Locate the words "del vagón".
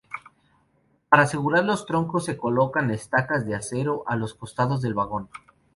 4.81-5.29